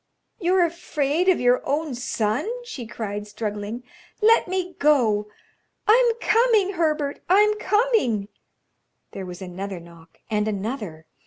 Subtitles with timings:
[0.39, 3.83] "You're afraid of your own son," she cried, struggling.
[4.19, 5.29] "Let me go.
[5.87, 8.27] I'm coming, Herbert; I'm coming."
[9.11, 11.05] There was another knock, and another.